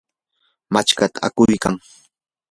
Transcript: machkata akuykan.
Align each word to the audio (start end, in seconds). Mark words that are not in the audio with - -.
machkata 0.73 1.19
akuykan. 1.27 1.75